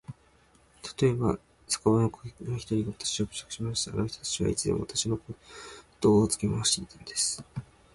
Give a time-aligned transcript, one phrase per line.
[0.81, 3.91] たとえば、酒場のお客の一人がわたしを侮辱しました。
[3.91, 5.19] あの人たちはいつでもわたしのあ
[5.99, 7.43] とをつけ廻していたんです。